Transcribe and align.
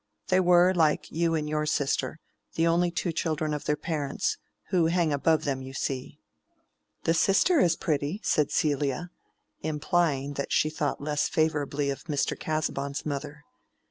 They 0.29 0.39
were, 0.39 0.73
like 0.73 1.11
you 1.11 1.35
and 1.35 1.47
your 1.47 1.67
sister, 1.67 2.19
the 2.55 2.65
only 2.65 2.89
two 2.89 3.11
children 3.11 3.53
of 3.53 3.65
their 3.65 3.75
parents, 3.75 4.39
who 4.69 4.87
hang 4.87 5.13
above 5.13 5.43
them, 5.43 5.61
you 5.61 5.73
see." 5.75 6.17
"The 7.03 7.13
sister 7.13 7.59
is 7.59 7.75
pretty," 7.75 8.19
said 8.23 8.49
Celia, 8.49 9.11
implying 9.61 10.33
that 10.37 10.51
she 10.51 10.71
thought 10.71 11.01
less 11.01 11.29
favorably 11.29 11.91
of 11.91 12.05
Mr. 12.05 12.35
Casaubon's 12.35 13.05
mother. 13.05 13.43